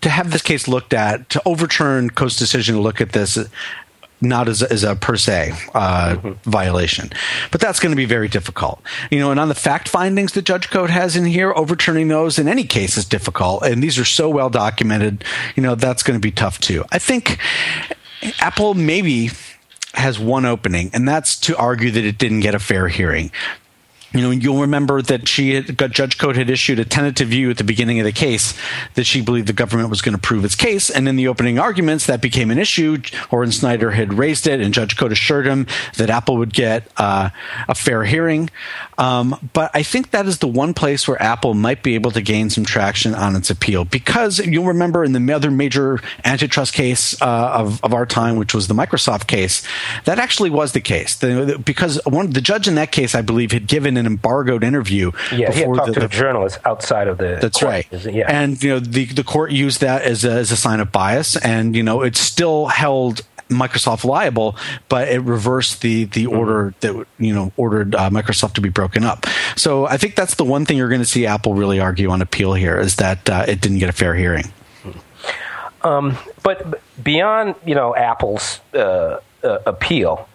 [0.00, 3.38] to have this case looked at to overturn Cote's decision to look at this
[4.20, 6.50] not as a, as a per se uh, mm-hmm.
[6.50, 7.08] violation.
[7.52, 8.82] But that's going to be very difficult.
[9.12, 12.36] You know, and on the fact findings that Judge Cote has in here, overturning those
[12.36, 13.62] in any case is difficult.
[13.62, 16.84] And these are so well documented, you know, that's going to be tough too.
[16.90, 17.38] I think
[18.38, 19.30] Apple maybe
[19.94, 23.30] has one opening, and that's to argue that it didn't get a fair hearing
[24.12, 27.58] you know, you'll remember that she had, Judge Cote had issued a tentative view at
[27.58, 28.58] the beginning of the case
[28.94, 30.90] that she believed the government was going to prove its case.
[30.90, 32.98] And in the opening arguments, that became an issue.
[33.30, 37.30] Orin Snyder had raised it, and Judge Cote assured him that Apple would get uh,
[37.68, 38.50] a fair hearing.
[38.98, 42.20] Um, but I think that is the one place where Apple might be able to
[42.20, 47.20] gain some traction on its appeal because you'll remember in the other major antitrust case
[47.22, 49.66] uh, of, of our time, which was the Microsoft case,
[50.04, 51.14] that actually was the case.
[51.16, 55.12] The, because one the judge in that case, I believe, had given an embargoed interview.
[55.32, 57.38] Yeah, he had talked the, to the, the journalist outside of the.
[57.40, 57.70] That's court.
[57.92, 58.04] right.
[58.06, 58.26] Yeah.
[58.28, 61.36] And you know the the court used that as a, as a sign of bias,
[61.36, 64.56] and you know it still held Microsoft liable,
[64.88, 66.38] but it reversed the the mm-hmm.
[66.38, 69.26] order that you know ordered uh, Microsoft to be broken up.
[69.56, 72.22] So I think that's the one thing you're going to see Apple really argue on
[72.22, 74.52] appeal here is that uh, it didn't get a fair hearing.
[75.82, 80.28] Um, but beyond you know Apple's uh, uh appeal,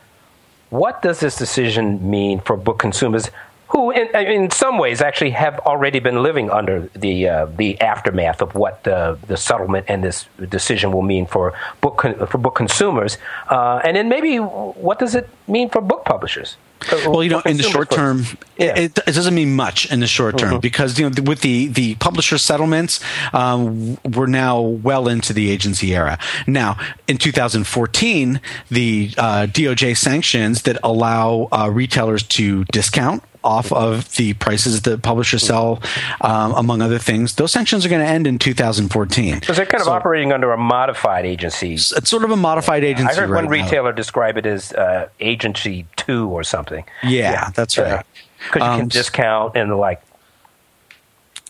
[0.69, 3.29] what does this decision mean for book consumers?
[3.67, 8.41] Who, in, in some ways, actually have already been living under the uh, the aftermath
[8.41, 12.55] of what the, the settlement and this decision will mean for book con- for book
[12.55, 13.17] consumers,
[13.49, 16.57] uh, and then maybe what does it mean for book publishers?
[16.91, 18.25] well, you know, in the short term,
[18.57, 18.77] yeah.
[18.77, 20.59] it, it, doesn't mean much in the short term mm-hmm.
[20.59, 22.99] because you know with the the publisher settlements,
[23.33, 26.19] um, we're now well into the agency era.
[26.47, 26.77] Now,
[27.07, 28.39] in 2014,
[28.69, 35.01] the uh, DOJ sanctions that allow uh, retailers to discount off of the prices that
[35.01, 35.81] publishers sell,
[36.21, 37.35] um, among other things.
[37.35, 39.43] Those sanctions are going to end in 2014.
[39.43, 41.75] So they're kind of operating under a modified agency.
[41.75, 43.11] It's sort of a modified agency.
[43.11, 43.95] I heard right one retailer now.
[43.95, 46.83] describe it as uh, Agency Two or something.
[47.03, 47.49] Yeah, yeah.
[47.51, 48.05] that's right.
[48.39, 50.01] Because you can um, discount and the like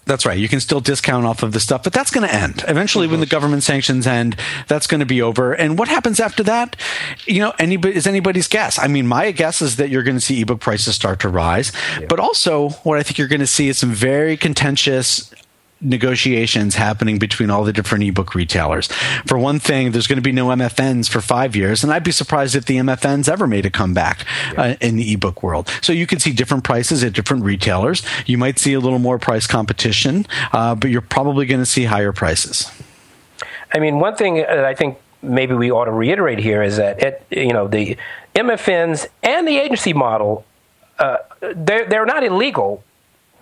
[0.06, 0.38] that's right.
[0.38, 2.64] You can still discount off of the stuff, but that's going to end.
[2.68, 4.36] Eventually, when the government sanctions end,
[4.68, 5.54] that's going to be over.
[5.54, 6.76] And what happens after that?
[7.26, 8.78] You know, anybody is anybody's guess.
[8.78, 11.72] I mean, my guess is that you're going to see ebook prices start to rise,
[12.00, 12.06] yeah.
[12.08, 15.34] but also what I think you're going to see is some very contentious
[15.86, 18.88] negotiations happening between all the different ebook retailers.
[19.26, 22.12] For one thing, there's going to be no MFNs for five years, and I'd be
[22.12, 24.26] surprised if the MFNs ever made a comeback
[24.58, 25.70] uh, in the ebook world.
[25.82, 28.04] So you could see different prices at different retailers.
[28.26, 31.86] You might see a little more price competition, uh, but you're probably going to see
[31.86, 32.72] higher prices.
[33.74, 37.02] I mean, one thing that I think maybe we ought to reiterate here is that
[37.02, 37.98] it, you know the
[38.36, 40.46] MFNs and the agency model
[41.00, 41.18] uh,
[41.56, 42.84] they're they're not illegal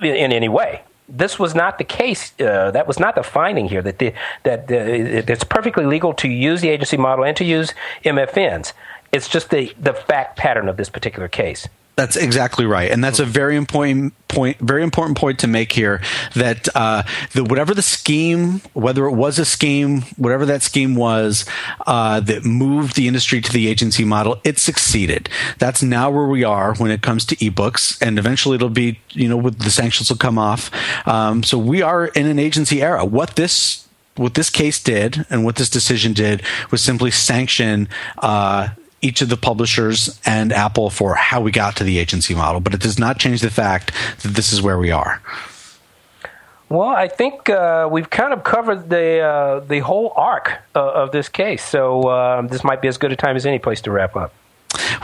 [0.01, 2.33] in, in any way this was not the case.
[2.39, 3.81] Uh, that was not the finding here.
[3.81, 7.73] That the, that the, it's perfectly legal to use the agency model and to use
[8.03, 8.73] MFNs.
[9.11, 11.67] It's just the the fact pattern of this particular case.
[11.95, 14.57] That's exactly right, and that's a very important point.
[14.57, 16.01] Very important point to make here.
[16.33, 21.45] That uh, the, whatever the scheme, whether it was a scheme, whatever that scheme was,
[21.85, 25.29] uh, that moved the industry to the agency model, it succeeded.
[25.59, 29.29] That's now where we are when it comes to ebooks, and eventually it'll be, you
[29.29, 30.71] know, with the sanctions will come off.
[31.07, 33.05] Um, so we are in an agency era.
[33.05, 37.87] What this what this case did and what this decision did was simply sanction
[38.19, 38.69] uh,
[39.03, 42.73] each of the publishers and Apple for how we got to the agency model, but
[42.73, 43.91] it does not change the fact
[44.23, 45.21] that this is where we are.
[46.69, 51.11] Well, I think uh, we've kind of covered the uh, the whole arc uh, of
[51.11, 53.91] this case, so um, this might be as good a time as any place to
[53.91, 54.33] wrap up.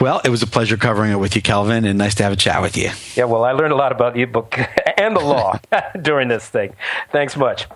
[0.02, 2.38] Well, it was a pleasure covering it with you, Calvin, and nice to have a
[2.38, 2.89] chat with you.
[3.16, 4.58] Yeah, well, I learned a lot about the book
[4.97, 5.60] and the law
[6.02, 6.74] during this thing.
[7.12, 7.68] Thanks much.